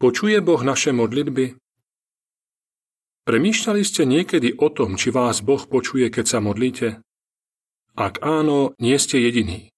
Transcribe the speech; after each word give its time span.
Počuje 0.00 0.40
Boh 0.40 0.64
naše 0.64 0.96
modlitby? 0.96 1.60
Premýšľali 3.28 3.82
ste 3.84 4.08
niekedy 4.08 4.56
o 4.56 4.72
tom, 4.72 4.96
či 4.96 5.12
vás 5.12 5.44
Boh 5.44 5.60
počuje, 5.60 6.08
keď 6.08 6.24
sa 6.24 6.38
modlíte? 6.40 7.04
Ak 8.00 8.24
áno, 8.24 8.72
nie 8.80 8.96
ste 8.96 9.20
jediní. 9.20 9.68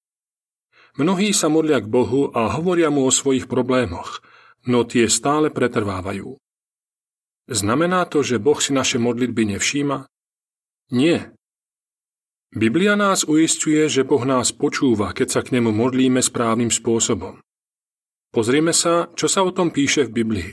Mnohí 0.94 1.34
sa 1.34 1.50
modlia 1.50 1.82
k 1.82 1.90
Bohu 1.90 2.30
a 2.30 2.54
hovoria 2.54 2.86
mu 2.86 3.02
o 3.02 3.10
svojich 3.10 3.50
problémoch, 3.50 4.22
no 4.62 4.86
tie 4.86 5.10
stále 5.10 5.50
pretrvávajú. 5.50 6.38
Znamená 7.50 8.06
to, 8.06 8.22
že 8.22 8.38
Boh 8.38 8.62
si 8.62 8.70
naše 8.70 9.02
modlitby 9.02 9.58
nevšíma? 9.58 10.06
Nie. 10.94 11.34
Biblia 12.54 12.94
nás 12.94 13.26
uistuje, 13.26 13.90
že 13.90 14.06
Boh 14.06 14.22
nás 14.22 14.54
počúva, 14.54 15.10
keď 15.18 15.28
sa 15.34 15.40
k 15.42 15.58
nemu 15.58 15.74
modlíme 15.74 16.22
správnym 16.22 16.70
spôsobom. 16.70 17.42
Pozrieme 18.32 18.72
sa, 18.72 19.12
čo 19.12 19.28
sa 19.28 19.44
o 19.44 19.52
tom 19.52 19.68
píše 19.68 20.08
v 20.08 20.24
Biblii. 20.24 20.52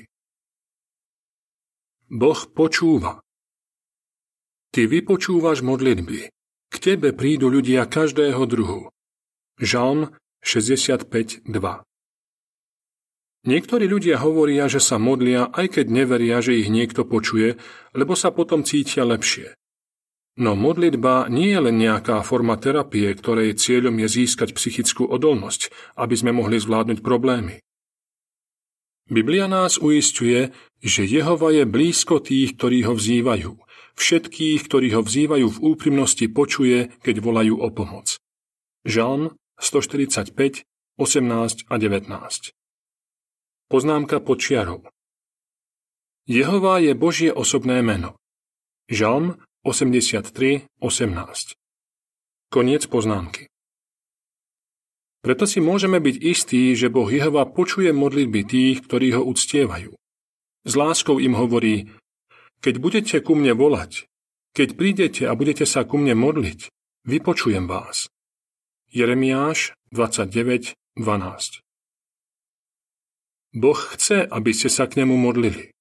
Boh 2.12 2.40
počúva. 2.52 3.24
Ty 4.76 4.84
vypočúvaš 4.84 5.64
modlitby. 5.64 6.28
K 6.68 6.76
tebe 6.76 7.16
prídu 7.16 7.48
ľudia 7.48 7.88
každého 7.88 8.44
druhu. 8.52 8.92
Žalm 9.64 10.12
65.2 10.44 11.48
Niektorí 13.48 13.86
ľudia 13.88 14.20
hovoria, 14.20 14.68
že 14.68 14.84
sa 14.84 15.00
modlia, 15.00 15.48
aj 15.48 15.80
keď 15.80 15.86
neveria, 15.88 16.44
že 16.44 16.60
ich 16.60 16.68
niekto 16.68 17.08
počuje, 17.08 17.56
lebo 17.96 18.12
sa 18.12 18.36
potom 18.36 18.68
cítia 18.68 19.08
lepšie. 19.08 19.56
No 20.36 20.60
modlitba 20.60 21.32
nie 21.32 21.56
je 21.56 21.60
len 21.64 21.80
nejaká 21.80 22.28
forma 22.28 22.60
terapie, 22.60 23.08
ktorej 23.16 23.56
cieľom 23.56 23.96
je 24.04 24.08
získať 24.20 24.52
psychickú 24.52 25.08
odolnosť, 25.08 25.72
aby 25.96 26.16
sme 26.20 26.36
mohli 26.36 26.60
zvládnuť 26.60 27.00
problémy. 27.00 27.64
Biblia 29.10 29.50
nás 29.50 29.82
uistuje, 29.82 30.54
že 30.80 31.02
Jehova 31.04 31.50
je 31.50 31.66
blízko 31.66 32.22
tých, 32.22 32.54
ktorí 32.56 32.86
ho 32.86 32.94
vzývajú. 32.94 33.58
Všetkých, 33.98 34.64
ktorí 34.70 34.96
ho 34.96 35.02
vzývajú 35.04 35.48
v 35.50 35.60
úprimnosti, 35.60 36.24
počuje, 36.32 36.94
keď 37.04 37.20
volajú 37.20 37.58
o 37.60 37.68
pomoc. 37.74 38.22
Žalm 38.88 39.36
145, 39.60 40.64
18 40.96 41.68
a 41.68 41.76
19 41.76 42.54
Poznámka 43.68 44.24
počiarov 44.24 44.88
Jehova 46.30 46.80
je 46.80 46.94
Božie 46.96 47.34
osobné 47.34 47.82
meno. 47.82 48.16
Žalm 48.88 49.42
83, 49.68 50.70
18 50.80 51.60
Koniec 52.54 52.88
poznámky. 52.88 53.49
Preto 55.20 55.44
si 55.44 55.60
môžeme 55.60 56.00
byť 56.00 56.16
istí, 56.24 56.72
že 56.80 56.88
Boh 56.88 57.08
Jehova 57.12 57.44
počuje 57.44 57.92
modlitby 57.92 58.42
tých, 58.48 58.78
ktorí 58.88 59.20
ho 59.20 59.22
uctievajú. 59.28 59.92
S 60.64 60.74
láskou 60.80 61.20
im 61.20 61.36
hovorí, 61.36 61.92
keď 62.64 62.76
budete 62.80 63.18
ku 63.20 63.36
mne 63.36 63.56
volať, 63.56 64.08
keď 64.56 64.70
prídete 64.80 65.24
a 65.28 65.36
budete 65.36 65.68
sa 65.68 65.84
ku 65.84 66.00
mne 66.00 66.16
modliť, 66.16 66.72
vypočujem 67.08 67.68
vás. 67.68 68.08
Jeremiáš 68.92 69.76
29.12 69.92 70.76
Boh 73.56 73.80
chce, 73.96 74.24
aby 74.24 74.52
ste 74.56 74.70
sa 74.72 74.88
k 74.88 75.04
nemu 75.04 75.16
modlili. 75.20 75.74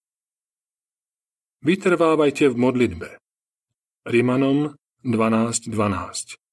Vytrvávajte 1.63 2.49
v 2.49 2.57
modlitbe. 2.57 3.09
Rimanom 4.07 4.79
12.12 5.03 6.48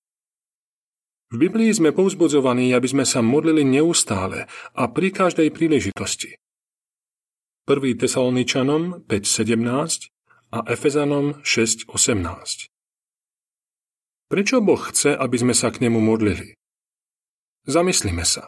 v 1.35 1.51
Biblii 1.51 1.67
sme 1.75 1.91
povzbudzovaní, 1.91 2.71
aby 2.71 2.87
sme 2.87 3.03
sa 3.03 3.19
modlili 3.19 3.67
neustále 3.67 4.47
a 4.71 4.87
pri 4.87 5.11
každej 5.11 5.51
príležitosti. 5.51 6.39
1. 7.67 7.75
Tesaloničanom 7.99 9.03
5.17 9.03 10.15
a 10.55 10.59
Efezanom 10.71 11.43
6.18 11.43 12.71
Prečo 14.31 14.57
Boh 14.63 14.79
chce, 14.79 15.11
aby 15.11 15.35
sme 15.35 15.51
sa 15.51 15.75
k 15.75 15.83
nemu 15.83 15.99
modlili? 15.99 16.55
Zamyslíme 17.67 18.23
sa. 18.23 18.47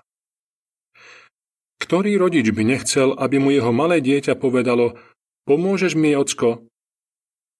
Ktorý 1.83 2.15
rodič 2.15 2.55
by 2.55 2.63
nechcel, 2.63 3.19
aby 3.19 3.35
mu 3.35 3.51
jeho 3.51 3.75
malé 3.75 3.99
dieťa 3.99 4.39
povedalo 4.39 4.95
Pomôžeš 5.43 5.99
mi, 5.99 6.15
ocko? 6.15 6.63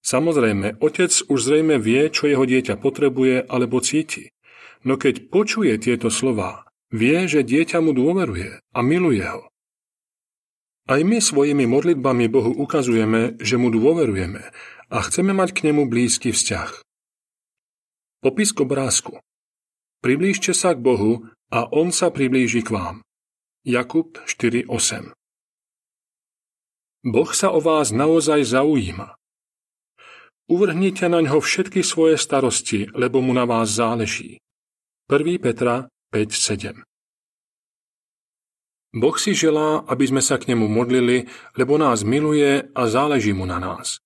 Samozrejme, 0.00 0.80
otec 0.80 1.12
už 1.28 1.38
zrejme 1.38 1.76
vie, 1.76 2.08
čo 2.08 2.32
jeho 2.32 2.48
dieťa 2.48 2.80
potrebuje 2.80 3.44
alebo 3.44 3.84
cíti. 3.84 4.32
No 4.86 4.94
keď 4.94 5.30
počuje 5.30 5.74
tieto 5.78 6.10
slová, 6.10 6.68
vie, 6.94 7.26
že 7.26 7.42
dieťa 7.42 7.82
mu 7.82 7.90
dôveruje 7.94 8.62
a 8.74 8.78
miluje 8.82 9.26
ho. 9.26 9.50
Aj 10.88 11.00
my 11.04 11.20
svojimi 11.20 11.68
modlitbami 11.68 12.32
Bohu 12.32 12.52
ukazujeme, 12.56 13.36
že 13.42 13.60
mu 13.60 13.68
dôverujeme 13.68 14.40
a 14.88 14.96
chceme 15.04 15.36
mať 15.36 15.52
k 15.52 15.60
nemu 15.68 15.84
blízky 15.84 16.32
vzťah. 16.32 16.70
Popis 18.24 18.56
k 18.56 18.64
obrázku. 18.64 19.20
Priblížte 20.00 20.56
sa 20.56 20.72
k 20.72 20.80
Bohu 20.80 21.28
a 21.52 21.68
On 21.68 21.92
sa 21.92 22.08
priblíži 22.08 22.64
k 22.64 22.72
vám. 22.72 22.96
Jakub 23.68 24.16
4.8 24.24 25.12
Boh 27.04 27.30
sa 27.36 27.52
o 27.52 27.60
vás 27.60 27.92
naozaj 27.92 28.48
zaujíma. 28.48 29.14
Uvrhnite 30.48 31.04
na 31.12 31.20
ňo 31.20 31.44
všetky 31.44 31.84
svoje 31.84 32.16
starosti, 32.16 32.88
lebo 32.96 33.20
mu 33.20 33.36
na 33.36 33.44
vás 33.44 33.76
záleží. 33.76 34.40
1. 35.08 35.40
Petra 35.40 35.88
5.7 36.12 36.84
Boh 38.92 39.16
si 39.16 39.32
želá, 39.32 39.80
aby 39.88 40.04
sme 40.04 40.20
sa 40.20 40.36
k 40.36 40.52
nemu 40.52 40.68
modlili, 40.68 41.24
lebo 41.56 41.80
nás 41.80 42.04
miluje 42.04 42.68
a 42.76 42.82
záleží 42.92 43.32
mu 43.32 43.48
na 43.48 43.56
nás. 43.56 44.04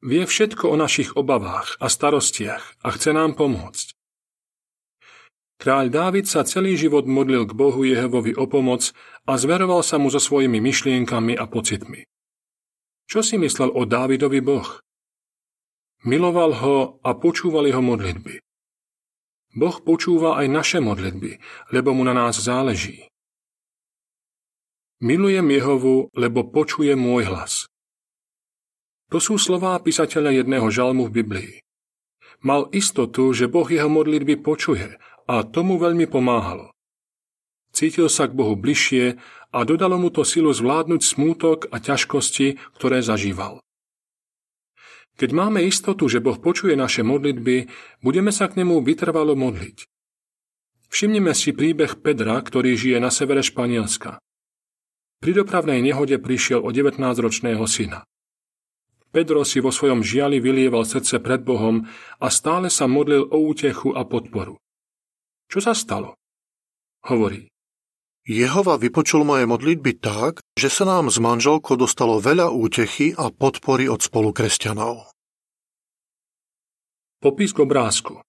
Vie 0.00 0.24
všetko 0.24 0.72
o 0.72 0.76
našich 0.80 1.20
obavách 1.20 1.76
a 1.84 1.92
starostiach 1.92 2.80
a 2.80 2.88
chce 2.96 3.12
nám 3.12 3.36
pomôcť. 3.36 3.92
Kráľ 5.60 5.92
Dávid 5.92 6.24
sa 6.24 6.48
celý 6.48 6.80
život 6.80 7.04
modlil 7.04 7.44
k 7.44 7.52
Bohu 7.52 7.84
Jehovovi 7.84 8.32
o 8.40 8.48
pomoc 8.48 8.96
a 9.28 9.36
zveroval 9.36 9.84
sa 9.84 10.00
mu 10.00 10.08
so 10.08 10.16
svojimi 10.16 10.64
myšlienkami 10.64 11.36
a 11.36 11.44
pocitmi. 11.44 12.08
Čo 13.04 13.20
si 13.20 13.36
myslel 13.36 13.68
o 13.68 13.84
Dávidovi 13.84 14.40
Boh? 14.40 14.80
Miloval 16.08 16.56
ho 16.56 16.76
a 17.04 17.12
počúval 17.12 17.68
jeho 17.68 17.84
modlitby. 17.84 18.45
Boh 19.56 19.80
počúva 19.80 20.36
aj 20.36 20.46
naše 20.52 20.78
modlitby, 20.84 21.40
lebo 21.72 21.96
mu 21.96 22.04
na 22.04 22.12
nás 22.12 22.36
záleží. 22.36 23.08
Milujem 25.00 25.48
Jehovu, 25.48 26.12
lebo 26.12 26.44
počuje 26.44 26.92
môj 26.92 27.32
hlas. 27.32 27.64
To 29.08 29.16
sú 29.16 29.40
slová 29.40 29.80
písateľa 29.80 30.44
jedného 30.44 30.68
žalmu 30.68 31.08
v 31.08 31.24
Biblii. 31.24 31.52
Mal 32.44 32.68
istotu, 32.76 33.32
že 33.32 33.48
Boh 33.48 33.64
jeho 33.64 33.88
modlitby 33.88 34.44
počuje 34.44 35.00
a 35.24 35.34
tomu 35.40 35.80
veľmi 35.80 36.04
pomáhalo. 36.04 36.76
Cítil 37.72 38.12
sa 38.12 38.28
k 38.28 38.36
Bohu 38.36 38.56
bližšie 38.56 39.16
a 39.52 39.58
dodalo 39.64 39.96
mu 40.00 40.08
to 40.12 40.24
silu 40.24 40.52
zvládnuť 40.52 41.00
smútok 41.00 41.58
a 41.72 41.80
ťažkosti, 41.80 42.60
ktoré 42.76 43.00
zažíval. 43.00 43.64
Keď 45.16 45.30
máme 45.32 45.64
istotu, 45.64 46.12
že 46.12 46.20
Boh 46.20 46.36
počuje 46.36 46.76
naše 46.76 47.00
modlitby, 47.00 47.72
budeme 48.04 48.28
sa 48.28 48.52
k 48.52 48.60
nemu 48.60 48.84
vytrvalo 48.84 49.32
modliť. 49.32 49.88
Všimnime 50.92 51.32
si 51.32 51.56
príbeh 51.56 51.98
Pedra, 52.04 52.36
ktorý 52.44 52.76
žije 52.76 53.00
na 53.00 53.08
severe 53.08 53.40
Španielska. 53.40 54.20
Pri 55.16 55.32
dopravnej 55.32 55.80
nehode 55.80 56.20
prišiel 56.20 56.60
o 56.60 56.68
19-ročného 56.68 57.64
syna. 57.64 58.04
Pedro 59.08 59.48
si 59.48 59.64
vo 59.64 59.72
svojom 59.72 60.04
žiali 60.04 60.36
vylieval 60.36 60.84
srdce 60.84 61.24
pred 61.24 61.40
Bohom 61.40 61.88
a 62.20 62.28
stále 62.28 62.68
sa 62.68 62.84
modlil 62.84 63.24
o 63.24 63.48
útechu 63.48 63.96
a 63.96 64.04
podporu. 64.04 64.60
Čo 65.48 65.64
sa 65.64 65.72
stalo? 65.72 66.20
Hovorí. 67.08 67.48
Jehova 68.28 68.76
vypočul 68.76 69.22
moje 69.24 69.48
modlitby 69.48 70.02
tak, 70.02 70.44
že 70.58 70.68
sa 70.68 70.84
nám 70.84 71.08
s 71.08 71.22
manželkou 71.22 71.78
dostalo 71.78 72.18
veľa 72.18 72.50
útechy 72.50 73.14
a 73.14 73.30
podpory 73.30 73.86
od 73.86 74.02
spolukresťanov. 74.02 75.15
Popis 77.16 77.56
k 77.56 77.64
obrázku 77.64 78.20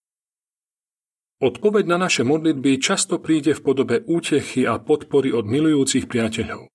Odpoveď 1.44 1.86
na 1.92 1.98
naše 2.00 2.24
modlitby 2.24 2.80
často 2.80 3.20
príde 3.20 3.52
v 3.52 3.62
podobe 3.62 3.96
útechy 4.08 4.64
a 4.64 4.80
podpory 4.80 5.30
od 5.30 5.46
milujúcich 5.46 6.10
priateľov. 6.10 6.72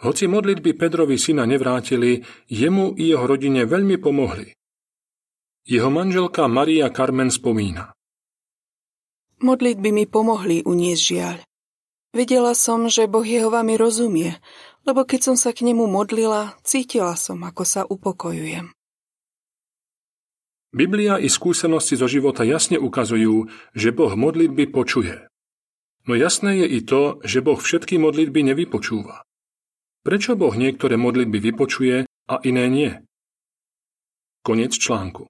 Hoci 0.00 0.24
modlitby 0.30 0.80
Pedrovi 0.80 1.20
syna 1.20 1.44
nevrátili, 1.44 2.24
jemu 2.48 2.96
i 2.96 3.12
jeho 3.12 3.26
rodine 3.26 3.68
veľmi 3.68 4.00
pomohli. 4.00 4.54
Jeho 5.68 5.92
manželka 5.92 6.48
Maria 6.48 6.88
Carmen 6.88 7.28
spomína. 7.28 7.92
Modlitby 9.44 9.92
mi 9.92 10.08
pomohli 10.08 10.64
uniesť 10.64 11.02
žiaľ. 11.04 11.36
Videla 12.16 12.56
som, 12.56 12.88
že 12.88 13.10
Boh 13.10 13.26
Jehova 13.26 13.60
mi 13.60 13.76
rozumie, 13.76 14.40
lebo 14.88 15.04
keď 15.04 15.20
som 15.20 15.36
sa 15.36 15.52
k 15.52 15.68
nemu 15.68 15.84
modlila, 15.90 16.56
cítila 16.64 17.12
som, 17.18 17.42
ako 17.44 17.62
sa 17.66 17.82
upokojujem. 17.84 18.72
Biblia 20.70 21.18
i 21.18 21.26
skúsenosti 21.26 21.98
zo 21.98 22.06
života 22.06 22.46
jasne 22.46 22.78
ukazujú, 22.78 23.50
že 23.74 23.90
Boh 23.90 24.14
modlitby 24.14 24.70
počuje. 24.70 25.26
No 26.06 26.14
jasné 26.14 26.62
je 26.62 26.66
i 26.78 26.80
to, 26.86 27.18
že 27.26 27.42
Boh 27.42 27.58
všetky 27.58 27.98
modlitby 27.98 28.54
nevypočúva. 28.54 29.26
Prečo 30.06 30.38
Boh 30.38 30.54
niektoré 30.54 30.94
modlitby 30.94 31.38
vypočuje 31.52 32.06
a 32.06 32.34
iné 32.46 32.64
nie? 32.70 32.90
Konec 34.46 34.72
článku. 34.78 35.26